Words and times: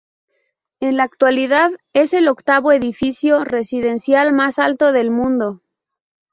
En 0.79 0.97
la 0.97 1.03
actualidad, 1.03 1.73
es 1.93 2.13
el 2.13 2.27
octavo 2.27 2.71
edificio 2.71 3.43
residencial 3.45 4.33
más 4.33 4.57
alto 4.57 4.91
del 4.91 5.11
mundo. 5.11 5.61